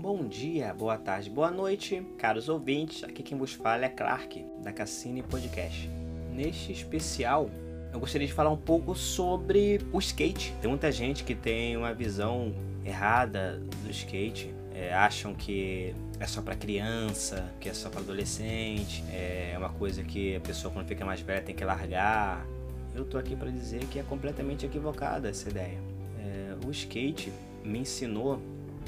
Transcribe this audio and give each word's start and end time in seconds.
Bom 0.00 0.28
dia, 0.28 0.72
boa 0.72 0.96
tarde, 0.96 1.28
boa 1.28 1.50
noite, 1.50 2.06
caros 2.18 2.48
ouvintes. 2.48 3.02
Aqui 3.02 3.20
quem 3.20 3.36
vos 3.36 3.54
fala 3.54 3.84
é 3.84 3.88
Clark, 3.88 4.46
da 4.62 4.72
Cassini 4.72 5.24
Podcast. 5.24 5.90
Neste 6.32 6.70
especial, 6.70 7.50
eu 7.92 7.98
gostaria 7.98 8.24
de 8.24 8.32
falar 8.32 8.50
um 8.50 8.56
pouco 8.56 8.94
sobre 8.94 9.80
o 9.92 9.98
skate. 9.98 10.54
Tem 10.60 10.70
muita 10.70 10.92
gente 10.92 11.24
que 11.24 11.34
tem 11.34 11.76
uma 11.76 11.92
visão 11.92 12.54
errada 12.84 13.60
do 13.82 13.90
skate. 13.90 14.54
É, 14.72 14.94
acham 14.94 15.34
que 15.34 15.92
é 16.20 16.26
só 16.28 16.42
para 16.42 16.54
criança, 16.54 17.52
que 17.58 17.68
é 17.68 17.74
só 17.74 17.90
para 17.90 17.98
adolescente, 17.98 19.02
é 19.12 19.56
uma 19.58 19.70
coisa 19.70 20.04
que 20.04 20.36
a 20.36 20.40
pessoa 20.40 20.72
quando 20.72 20.86
fica 20.86 21.04
mais 21.04 21.20
velha 21.22 21.42
tem 21.42 21.56
que 21.56 21.64
largar. 21.64 22.46
Eu 22.94 23.04
tô 23.04 23.18
aqui 23.18 23.34
para 23.34 23.50
dizer 23.50 23.84
que 23.86 23.98
é 23.98 24.04
completamente 24.04 24.64
equivocada 24.64 25.28
essa 25.28 25.48
ideia. 25.48 25.80
É, 26.20 26.54
o 26.64 26.70
skate 26.70 27.32
me 27.64 27.80
ensinou 27.80 28.40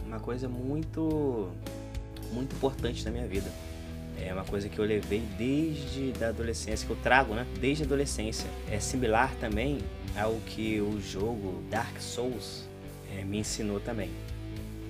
uma 0.06 0.20
coisa 0.20 0.48
muito, 0.48 1.50
muito 2.32 2.54
importante 2.54 3.04
na 3.04 3.10
minha 3.10 3.27
vida. 3.27 3.50
É 4.18 4.32
uma 4.34 4.45
coisa 4.45 4.68
que 4.68 4.78
eu 4.78 4.84
levei 4.84 5.22
desde 5.38 6.12
a 6.22 6.28
adolescência, 6.28 6.86
que 6.86 6.92
eu 6.92 6.98
trago, 7.02 7.34
né? 7.34 7.46
Desde 7.58 7.84
a 7.84 7.86
adolescência. 7.86 8.48
É 8.70 8.78
similar 8.78 9.34
também 9.36 9.78
ao 10.16 10.34
que 10.46 10.80
o 10.80 11.00
jogo 11.00 11.62
Dark 11.70 11.98
Souls 12.00 12.68
é, 13.16 13.24
me 13.24 13.38
ensinou 13.38 13.80
também. 13.80 14.10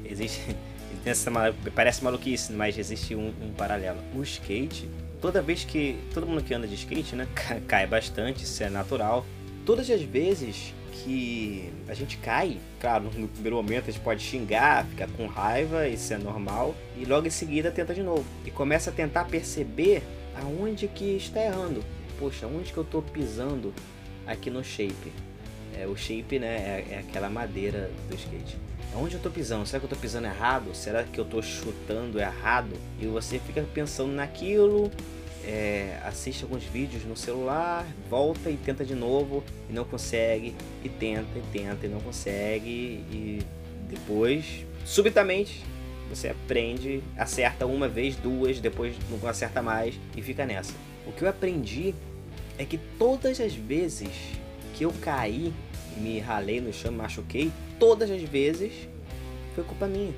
Existe, 0.04 0.56
parece 1.74 2.02
maluquice, 2.02 2.52
mas 2.52 2.76
existe 2.76 3.14
um, 3.14 3.32
um 3.40 3.52
paralelo. 3.52 4.00
O 4.14 4.22
skate, 4.22 4.88
toda 5.20 5.40
vez 5.40 5.64
que 5.64 5.96
todo 6.12 6.26
mundo 6.26 6.42
que 6.42 6.52
anda 6.52 6.66
de 6.66 6.74
skate, 6.74 7.14
né, 7.14 7.28
cai 7.68 7.86
bastante, 7.86 8.44
isso 8.44 8.62
é 8.62 8.68
natural. 8.68 9.24
Todas 9.70 9.88
as 9.88 10.02
vezes 10.02 10.74
que 10.90 11.72
a 11.86 11.94
gente 11.94 12.16
cai, 12.16 12.58
claro, 12.80 13.04
no 13.04 13.28
primeiro 13.28 13.54
momento 13.54 13.84
a 13.88 13.92
gente 13.92 14.02
pode 14.02 14.20
xingar, 14.20 14.84
ficar 14.84 15.06
com 15.12 15.28
raiva, 15.28 15.86
isso 15.86 16.12
é 16.12 16.18
normal, 16.18 16.74
e 16.98 17.04
logo 17.04 17.28
em 17.28 17.30
seguida 17.30 17.70
tenta 17.70 17.94
de 17.94 18.02
novo. 18.02 18.24
E 18.44 18.50
começa 18.50 18.90
a 18.90 18.92
tentar 18.92 19.26
perceber 19.26 20.02
aonde 20.34 20.88
que 20.88 21.16
está 21.16 21.40
errando. 21.40 21.84
Poxa, 22.18 22.48
onde 22.48 22.72
que 22.72 22.78
eu 22.78 22.82
estou 22.82 23.00
pisando 23.00 23.72
aqui 24.26 24.50
no 24.50 24.64
shape? 24.64 25.12
É, 25.78 25.86
o 25.86 25.96
shape, 25.96 26.40
né, 26.40 26.48
é, 26.48 26.94
é 26.94 27.04
aquela 27.08 27.30
madeira 27.30 27.92
do 28.08 28.16
skate. 28.16 28.58
Onde 28.92 29.14
eu 29.14 29.18
estou 29.18 29.30
pisando? 29.30 29.64
Será 29.66 29.78
que 29.78 29.84
eu 29.84 29.88
estou 29.88 30.00
pisando 30.00 30.26
errado? 30.26 30.74
Será 30.74 31.04
que 31.04 31.16
eu 31.16 31.24
estou 31.24 31.40
chutando 31.40 32.18
errado? 32.18 32.72
E 33.00 33.06
você 33.06 33.38
fica 33.38 33.64
pensando 33.72 34.10
naquilo, 34.10 34.90
é, 35.44 35.98
assiste 36.04 36.42
alguns 36.42 36.64
vídeos 36.64 37.04
no 37.04 37.16
celular, 37.16 37.86
volta 38.08 38.50
e 38.50 38.56
tenta 38.56 38.84
de 38.84 38.94
novo 38.94 39.42
e 39.68 39.72
não 39.72 39.84
consegue, 39.84 40.54
e 40.84 40.88
tenta 40.88 41.38
e 41.38 41.42
tenta 41.52 41.86
e 41.86 41.88
não 41.88 42.00
consegue, 42.00 42.68
e 42.68 43.42
depois, 43.88 44.64
subitamente, 44.84 45.64
você 46.08 46.28
aprende, 46.28 47.02
acerta 47.16 47.66
uma 47.66 47.88
vez, 47.88 48.16
duas, 48.16 48.60
depois 48.60 48.94
não 49.08 49.28
acerta 49.28 49.62
mais 49.62 49.94
e 50.16 50.22
fica 50.22 50.44
nessa. 50.44 50.74
O 51.06 51.12
que 51.12 51.22
eu 51.22 51.28
aprendi 51.28 51.94
é 52.58 52.64
que 52.64 52.78
todas 52.98 53.40
as 53.40 53.54
vezes 53.54 54.10
que 54.74 54.84
eu 54.84 54.92
caí 55.00 55.52
me 55.96 56.18
ralei 56.18 56.60
no 56.60 56.72
chão, 56.72 56.92
machuquei, 56.92 57.50
todas 57.78 58.10
as 58.10 58.22
vezes 58.22 58.72
foi 59.54 59.64
culpa 59.64 59.86
minha. 59.86 60.14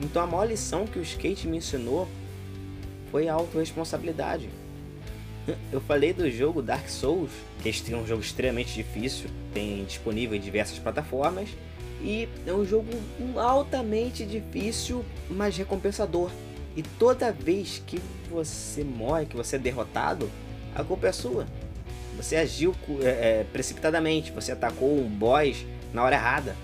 Então 0.00 0.22
a 0.22 0.26
maior 0.26 0.44
lição 0.44 0.86
que 0.86 0.98
o 0.98 1.02
skate 1.02 1.46
me 1.46 1.58
ensinou 1.58 2.08
foi 3.14 3.28
a 3.28 3.34
autorresponsabilidade. 3.34 4.50
Eu 5.70 5.80
falei 5.80 6.12
do 6.12 6.28
jogo 6.28 6.60
Dark 6.60 6.88
Souls, 6.88 7.30
que 7.62 7.70
é 7.92 7.96
um 7.96 8.04
jogo 8.04 8.20
extremamente 8.20 8.74
difícil, 8.74 9.30
tem 9.52 9.84
disponível 9.84 10.36
em 10.36 10.40
diversas 10.40 10.80
plataformas, 10.80 11.48
e 12.02 12.28
é 12.44 12.52
um 12.52 12.64
jogo 12.64 12.88
altamente 13.36 14.26
difícil, 14.26 15.04
mas 15.30 15.56
recompensador. 15.56 16.28
E 16.76 16.82
toda 16.82 17.30
vez 17.30 17.80
que 17.86 18.00
você 18.28 18.82
morre, 18.82 19.26
que 19.26 19.36
você 19.36 19.54
é 19.54 19.58
derrotado, 19.60 20.28
a 20.74 20.82
culpa 20.82 21.06
é 21.06 21.12
sua. 21.12 21.46
Você 22.16 22.34
agiu 22.34 22.74
é, 23.00 23.06
é, 23.06 23.46
precipitadamente, 23.52 24.32
você 24.32 24.50
atacou 24.50 24.98
um 24.98 25.08
boss 25.08 25.64
na 25.92 26.02
hora 26.02 26.16
errada. 26.16 26.56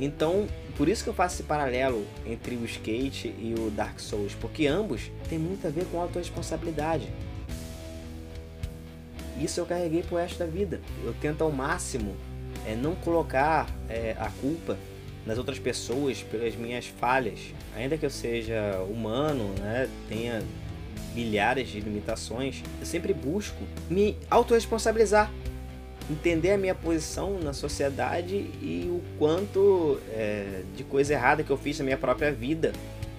Então, 0.00 0.46
por 0.76 0.88
isso 0.88 1.02
que 1.02 1.10
eu 1.10 1.14
faço 1.14 1.36
esse 1.36 1.42
paralelo 1.42 2.06
entre 2.24 2.54
o 2.54 2.64
skate 2.64 3.28
e 3.38 3.54
o 3.58 3.70
Dark 3.70 3.98
Souls, 3.98 4.34
porque 4.34 4.66
ambos 4.66 5.10
têm 5.28 5.38
muito 5.38 5.66
a 5.66 5.70
ver 5.70 5.84
com 5.86 6.00
autorresponsabilidade. 6.00 7.08
Isso 9.40 9.60
eu 9.60 9.66
carreguei 9.66 10.02
pro 10.02 10.16
resto 10.16 10.38
da 10.38 10.46
vida. 10.46 10.80
Eu 11.04 11.14
tento 11.20 11.42
ao 11.42 11.50
máximo 11.50 12.16
é, 12.66 12.74
não 12.74 12.94
colocar 12.96 13.68
é, 13.88 14.16
a 14.18 14.30
culpa 14.40 14.76
nas 15.24 15.38
outras 15.38 15.58
pessoas 15.58 16.22
pelas 16.22 16.54
minhas 16.56 16.86
falhas. 16.86 17.38
Ainda 17.76 17.98
que 17.98 18.06
eu 18.06 18.10
seja 18.10 18.78
humano, 18.88 19.52
né, 19.60 19.88
tenha 20.08 20.42
milhares 21.14 21.68
de 21.68 21.80
limitações, 21.80 22.62
eu 22.80 22.86
sempre 22.86 23.12
busco 23.12 23.62
me 23.90 24.16
autorresponsabilizar, 24.30 25.30
entender 26.10 26.52
a 26.52 26.58
minha 26.58 26.74
posição 26.74 27.38
na 27.38 27.52
sociedade 27.52 28.34
e 28.34 28.88
o 28.88 29.02
quanto 29.18 30.00
é, 30.10 30.62
de 30.76 30.84
coisa 30.84 31.12
errada 31.12 31.42
que 31.42 31.50
eu 31.50 31.56
fiz 31.56 31.78
na 31.78 31.84
minha 31.84 31.98
própria 31.98 32.32
vida 32.32 32.72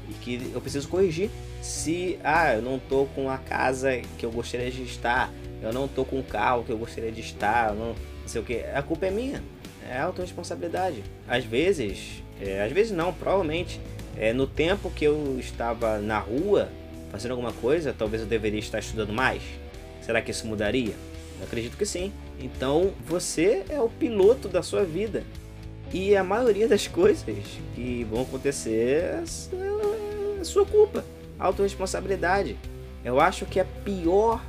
e 0.09 0.13
que 0.13 0.51
eu 0.53 0.59
preciso 0.59 0.87
corrigir. 0.87 1.29
Se 1.61 2.17
ah, 2.23 2.55
eu 2.55 2.61
não 2.61 2.79
tô 2.79 3.05
com 3.13 3.29
a 3.29 3.37
casa 3.37 4.01
que 4.17 4.25
eu 4.25 4.31
gostaria 4.31 4.71
de 4.71 4.83
estar, 4.83 5.31
eu 5.61 5.73
não 5.73 5.87
tô 5.87 6.03
com 6.03 6.19
o 6.19 6.23
carro 6.23 6.63
que 6.63 6.71
eu 6.71 6.77
gostaria 6.77 7.11
de 7.11 7.21
estar, 7.21 7.73
não, 7.73 7.89
não 7.89 8.27
sei 8.27 8.41
o 8.41 8.43
que, 8.43 8.63
a 8.73 8.81
culpa 8.81 9.05
é 9.05 9.11
minha, 9.11 9.43
é 9.89 9.99
autorresponsabilidade. 9.99 11.03
Às 11.27 11.43
vezes, 11.43 12.23
é, 12.41 12.63
às 12.63 12.71
vezes 12.71 12.91
não, 12.91 13.13
provavelmente, 13.13 13.79
é, 14.17 14.33
no 14.33 14.47
tempo 14.47 14.89
que 14.89 15.05
eu 15.05 15.37
estava 15.39 15.99
na 15.99 16.17
rua 16.17 16.69
fazendo 17.11 17.31
alguma 17.31 17.53
coisa, 17.53 17.93
talvez 17.97 18.21
eu 18.21 18.27
deveria 18.27 18.59
estar 18.59 18.79
estudando 18.79 19.11
mais. 19.11 19.41
Será 20.01 20.21
que 20.21 20.31
isso 20.31 20.47
mudaria? 20.47 20.93
Eu 21.39 21.45
acredito 21.45 21.77
que 21.77 21.85
sim. 21.85 22.11
Então 22.39 22.93
você 23.05 23.63
é 23.69 23.79
o 23.79 23.89
piloto 23.89 24.47
da 24.47 24.63
sua 24.63 24.83
vida. 24.83 25.23
E 25.91 26.15
a 26.15 26.23
maioria 26.23 26.67
das 26.67 26.87
coisas 26.87 27.25
que 27.75 28.05
vão 28.09 28.21
acontecer 28.21 29.23
é 30.39 30.43
sua 30.43 30.65
culpa, 30.65 31.03
autorresponsabilidade. 31.37 32.57
Eu 33.03 33.19
acho 33.19 33.45
que 33.45 33.59
a 33.59 33.65
pior 33.65 34.43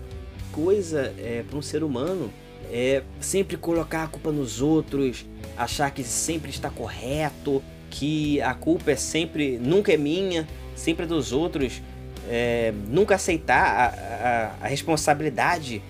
coisa 0.53 1.15
é, 1.19 1.43
para 1.49 1.57
um 1.57 1.63
ser 1.63 1.83
humano 1.83 2.31
é 2.71 3.03
sempre 3.21 3.57
colocar 3.57 4.05
a 4.05 4.07
culpa 4.07 4.31
nos 4.31 4.61
outros, 4.61 5.25
achar 5.57 5.91
que 5.91 6.05
sempre 6.05 6.51
está 6.51 6.71
correto, 6.71 7.63
que 7.91 8.41
a 8.43 8.55
culpa 8.55 8.93
é 8.93 8.97
sempre, 8.97 9.59
nunca 9.59 9.93
é 9.93 9.97
minha, 9.97 10.47
sempre 10.77 11.05
é 11.05 11.09
dos 11.09 11.33
outros, 11.33 11.83
é, 12.29 12.73
nunca 12.89 13.17
aceitar 13.17 13.65
a, 13.65 14.59
a, 14.63 14.67
a, 14.67 14.69
responsabilidade 14.69 15.83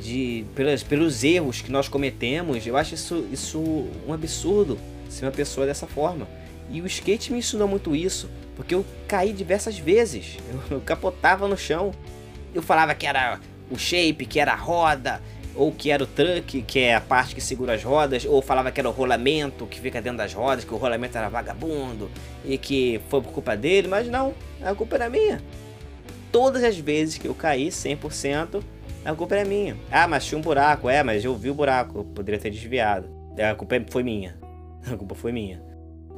de, 0.00 0.44
pelos, 0.88 1.24
erros 1.24 1.60
que 1.60 1.70
nós 1.70 1.88
cometemos. 1.88 2.66
Eu 2.66 2.76
acho 2.76 2.94
isso, 2.94 3.26
isso 3.32 3.60
um 4.06 4.12
absurdo 4.12 4.78
ser 5.08 5.24
uma 5.24 5.32
pessoa 5.32 5.66
dessa 5.66 5.86
forma. 5.86 6.26
E 6.70 6.80
o 6.80 6.86
skate 6.86 7.32
me 7.32 7.38
ensinou 7.38 7.68
muito 7.68 7.94
isso, 7.94 8.28
porque 8.56 8.74
eu 8.74 8.84
caí 9.06 9.32
diversas 9.32 9.78
vezes, 9.78 10.38
eu, 10.50 10.76
eu 10.76 10.80
capotava 10.80 11.46
no 11.46 11.56
chão, 11.56 11.92
eu 12.54 12.62
falava 12.62 12.94
que 12.94 13.06
era 13.06 13.38
o 13.70 13.78
shape, 13.78 14.24
que 14.26 14.40
era 14.40 14.52
a 14.52 14.56
roda, 14.56 15.20
ou 15.54 15.70
que 15.70 15.90
era 15.90 16.02
o 16.02 16.06
truck, 16.06 16.62
que 16.62 16.80
é 16.80 16.94
a 16.94 17.00
parte 17.00 17.34
que 17.34 17.40
segura 17.40 17.74
as 17.74 17.82
rodas, 17.82 18.24
ou 18.24 18.42
falava 18.42 18.72
que 18.72 18.80
era 18.80 18.88
o 18.88 18.92
rolamento, 18.92 19.66
que 19.66 19.80
fica 19.80 20.02
dentro 20.02 20.18
das 20.18 20.32
rodas, 20.32 20.64
que 20.64 20.74
o 20.74 20.76
rolamento 20.76 21.16
era 21.16 21.28
vagabundo 21.28 22.10
e 22.44 22.58
que 22.58 23.00
foi 23.08 23.20
por 23.20 23.32
culpa 23.32 23.56
dele, 23.56 23.86
mas 23.88 24.08
não, 24.08 24.34
a 24.62 24.74
culpa 24.74 24.96
era 24.96 25.08
minha. 25.08 25.40
Todas 26.32 26.64
as 26.64 26.76
vezes 26.76 27.18
que 27.18 27.28
eu 27.28 27.34
caí 27.34 27.68
100%, 27.68 28.62
a 29.04 29.14
culpa 29.14 29.36
era 29.36 29.48
minha. 29.48 29.76
Ah, 29.90 30.08
mas 30.08 30.24
tinha 30.24 30.38
um 30.38 30.42
buraco, 30.42 30.88
é, 30.88 31.02
mas 31.02 31.24
eu 31.24 31.34
vi 31.36 31.50
o 31.50 31.54
buraco, 31.54 31.98
eu 31.98 32.04
poderia 32.04 32.40
ter 32.40 32.50
desviado. 32.50 33.08
A 33.38 33.54
culpa 33.54 33.76
foi 33.90 34.02
minha. 34.02 34.36
A 34.90 34.96
culpa 34.96 35.14
foi 35.14 35.32
minha. 35.32 35.62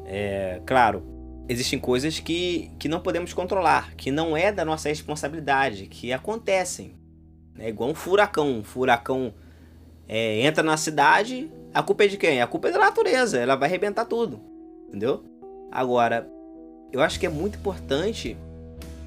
É, 0.05 0.61
claro, 0.67 1.03
existem 1.49 1.79
coisas 1.79 2.19
que, 2.19 2.71
que 2.79 2.89
não 2.89 3.01
podemos 3.01 3.33
controlar, 3.33 3.95
que 3.95 4.11
não 4.11 4.37
é 4.37 4.53
da 4.53 4.65
nossa 4.65 4.89
responsabilidade, 4.89 5.87
que 5.87 6.13
acontecem. 6.13 6.95
É 7.59 7.69
igual 7.69 7.91
um 7.91 7.95
furacão. 7.95 8.59
Um 8.59 8.65
furacão 8.65 9.33
é, 10.09 10.41
entra 10.43 10.63
na 10.63 10.77
cidade, 10.77 11.51
a 11.75 11.83
culpa 11.83 12.05
é 12.05 12.09
de 12.09 12.17
quem? 12.17 12.41
A 12.41 12.47
culpa 12.47 12.69
é 12.69 12.73
da 12.73 12.79
natureza, 12.79 13.39
ela 13.39 13.57
vai 13.57 13.69
arrebentar 13.69 14.05
tudo. 14.05 14.41
Entendeu? 14.89 15.25
Agora, 15.71 16.29
eu 16.93 17.03
acho 17.03 17.19
que 17.19 17.27
é 17.27 17.29
muito 17.29 17.59
importante 17.59 18.37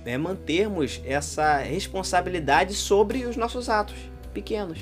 é, 0.05 0.17
mantermos 0.17 1.01
essa 1.05 1.57
responsabilidade 1.57 2.73
sobre 2.73 3.25
os 3.25 3.35
nossos 3.35 3.69
atos 3.69 3.97
pequenos, 4.33 4.79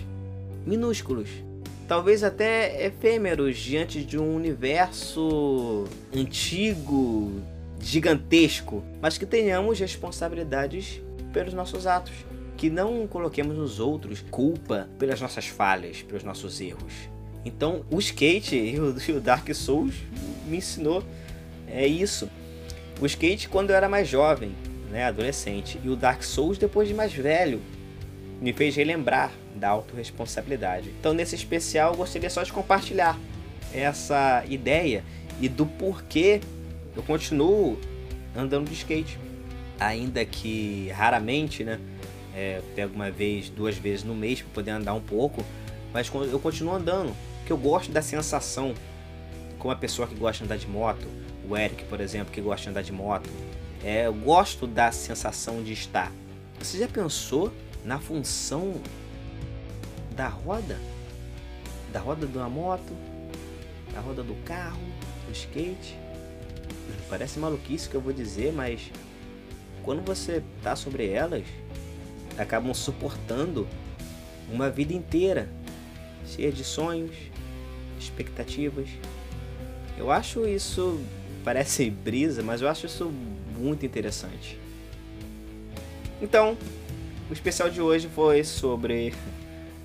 minúsculos, 0.66 1.30
talvez 1.88 2.24
até 2.24 2.86
efêmeros 2.86 3.58
diante 3.58 4.04
de 4.04 4.18
um 4.18 4.36
universo 4.36 5.86
antigo, 6.16 7.42
gigantesco, 7.80 8.84
mas 9.02 9.18
que 9.18 9.26
tenhamos 9.26 9.80
responsabilidades 9.80 11.02
pelos 11.32 11.54
nossos 11.54 11.88
atos 11.88 12.14
que 12.58 12.70
não 12.70 13.06
coloquemos 13.08 13.56
nos 13.56 13.80
outros 13.80 14.26
culpa 14.32 14.90
pelas 14.98 15.22
nossas 15.22 15.46
falhas, 15.46 16.02
pelos 16.02 16.24
nossos 16.24 16.60
erros. 16.60 16.94
Então, 17.46 17.86
o 17.90 18.00
skate 18.00 18.56
e 18.56 18.80
o, 18.80 19.22
Dark 19.22 19.48
Souls 19.54 19.94
me 20.48 20.58
ensinou 20.58 21.04
é 21.68 21.86
isso. 21.86 22.30
O 23.00 23.06
skate 23.06 23.48
quando 23.48 23.70
eu 23.70 23.76
era 23.76 23.88
mais 23.88 24.08
jovem, 24.08 24.54
né, 24.92 25.06
adolescente, 25.06 25.80
e 25.84 25.90
o 25.90 25.96
Dark 25.96 26.24
Souls 26.24 26.58
depois 26.58 26.88
de 26.88 26.94
mais 26.94 27.14
velho, 27.14 27.62
me 28.40 28.54
fez 28.54 28.76
relembrar 28.76 29.32
da 29.56 29.70
autorresponsabilidade. 29.70 30.90
Então, 31.00 31.14
nesse 31.14 31.36
especial, 31.36 31.94
eu 31.94 31.98
gostaria 31.98 32.30
só 32.30 32.44
de 32.44 32.54
compartilhar 32.54 33.18
essa 33.74 34.44
ideia 34.48 35.04
e 35.42 35.50
do 35.50 35.66
porquê 35.66 36.40
eu 36.96 37.04
continuo 37.04 37.80
andando 38.36 38.68
de 38.68 38.74
skate. 38.74 39.18
Ainda 39.80 40.26
que 40.26 40.90
raramente, 40.96 41.64
né? 41.64 41.80
É, 42.36 42.62
pego 42.76 42.94
uma 42.94 43.10
vez, 43.10 43.50
duas 43.50 43.76
vezes 43.78 44.04
no 44.04 44.14
mês 44.14 44.42
para 44.42 44.52
poder 44.54 44.72
andar 44.72 44.94
um 44.94 45.02
pouco, 45.02 45.44
mas 45.92 46.12
eu 46.32 46.40
continuo 46.40 46.76
andando, 46.76 47.16
porque 47.40 47.52
eu 47.52 47.58
gosto 47.58 47.92
da 47.92 48.02
sensação. 48.02 48.76
Como 49.58 49.72
a 49.72 49.76
pessoa 49.76 50.08
que 50.08 50.14
gosta 50.14 50.44
de 50.44 50.44
andar 50.46 50.58
de 50.58 50.68
moto, 50.68 51.08
o 51.50 51.58
Eric, 51.58 51.84
por 51.86 52.00
exemplo, 52.00 52.32
que 52.32 52.40
gosta 52.40 52.64
de 52.64 52.70
andar 52.70 52.84
de 52.84 52.92
moto, 52.92 53.28
é, 53.88 54.06
eu 54.06 54.14
gosto 54.14 54.68
da 54.68 54.92
sensação 54.92 55.64
de 55.64 55.72
estar. 55.72 56.12
Você 56.60 56.78
já 56.78 56.90
pensou 56.90 57.54
na 57.86 57.98
função 57.98 58.82
da 60.14 60.28
roda? 60.28 60.78
Da 61.94 62.02
roda 62.02 62.28
de 62.28 62.38
uma 62.38 62.50
moto, 62.50 62.94
da 63.94 64.02
roda 64.02 64.24
do 64.24 64.36
carro, 64.44 64.82
do 65.26 65.32
skate? 65.32 65.98
Parece 67.10 67.40
maluquice 67.40 67.88
que 67.88 67.96
eu 67.96 68.02
vou 68.02 68.12
dizer, 68.12 68.52
mas 68.52 68.92
quando 69.84 70.06
você 70.06 70.44
tá 70.62 70.76
sobre 70.76 71.08
elas, 71.10 71.46
acabam 72.38 72.74
suportando 72.74 73.66
uma 74.52 74.70
vida 74.70 74.92
inteira, 74.92 75.48
cheia 76.26 76.52
de 76.52 76.66
sonhos, 76.66 77.16
expectativas. 77.98 78.90
Eu 79.98 80.12
acho 80.12 80.46
isso 80.46 81.00
parece 81.42 81.88
brisa, 82.04 82.44
mas 82.44 82.62
eu 82.62 82.68
acho 82.68 82.86
isso 82.86 83.14
muito 83.58 83.86
interessante. 83.86 84.60
Então, 86.22 86.58
o 87.30 87.34
especial 87.34 87.70
de 87.70 87.82
hoje 87.82 88.08
foi 88.08 88.44
sobre 88.44 89.14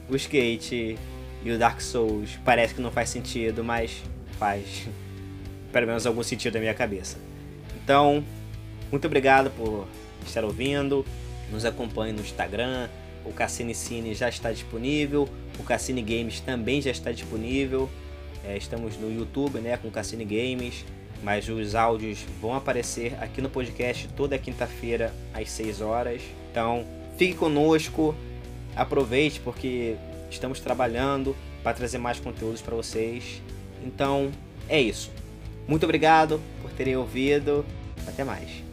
o 0.09 0.17
skate 0.17 0.99
e 1.45 1.51
o 1.51 1.59
Dark 1.59 1.81
Souls. 1.81 2.39
Parece 2.45 2.75
que 2.75 2.81
não 2.81 2.91
faz 2.91 3.09
sentido, 3.09 3.65
mas 3.65 4.03
faz 4.39 4.87
pelo 5.73 5.87
menos 5.87 6.07
algum 6.07 6.23
sentido 6.23 6.55
na 6.55 6.61
minha 6.61 6.75
cabeça. 6.75 7.19
Então, 7.83 8.25
muito 8.91 9.07
obrigado 9.07 9.51
por 9.51 9.87
estar 10.27 10.45
ouvindo. 10.45 11.05
Nos 11.51 11.65
acompanhe 11.65 12.13
no 12.13 12.21
Instagram. 12.21 12.89
O 13.25 13.33
Cassini 13.33 13.75
Cine 13.75 14.15
já 14.15 14.29
está 14.29 14.53
disponível. 14.53 15.29
O 15.59 15.63
Cassini 15.63 16.03
Games 16.03 16.41
também 16.41 16.81
já 16.81 16.91
está 16.91 17.13
disponível. 17.13 17.91
É, 18.45 18.57
estamos 18.57 18.97
no 18.97 19.13
YouTube 19.13 19.61
né, 19.61 19.77
com 19.77 19.91
Cassini 19.91 20.25
Games. 20.25 20.85
Mas 21.23 21.49
os 21.49 21.75
áudios 21.75 22.25
vão 22.41 22.55
aparecer 22.55 23.15
aqui 23.21 23.41
no 23.41 23.49
podcast 23.49 24.09
toda 24.17 24.39
quinta-feira 24.39 25.15
às 25.33 25.51
6 25.51 25.81
horas. 25.81 26.23
Então, 26.51 26.85
fique 27.17 27.35
conosco. 27.35 28.15
Aproveite 28.75 29.39
porque 29.41 29.97
estamos 30.31 30.59
trabalhando 30.59 31.37
para 31.63 31.75
trazer 31.75 31.99
mais 31.99 32.19
conteúdos 32.19 32.61
para 32.61 32.75
vocês. 32.75 33.41
Então, 33.85 34.33
é 34.69 34.81
isso. 34.81 35.11
Muito 35.69 35.85
obrigado 35.85 36.41
por 36.61 36.71
terem 36.73 36.97
ouvido. 36.97 37.65
Até 38.07 38.25
mais. 38.25 38.72